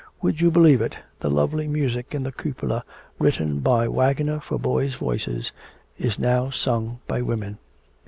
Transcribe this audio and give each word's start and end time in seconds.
Would 0.23 0.41
you 0.41 0.49
believe 0.49 0.81
it, 0.81 0.97
the 1.19 1.29
lovely 1.29 1.67
music 1.67 2.15
in 2.15 2.23
the 2.23 2.31
cupola, 2.31 2.83
written 3.19 3.59
by 3.59 3.87
Wagner 3.87 4.39
for 4.39 4.57
boys' 4.57 4.95
voices, 4.95 5.51
is 5.95 6.17
now 6.17 6.49
sung 6.49 6.97
by 7.05 7.21
women.' 7.21 7.59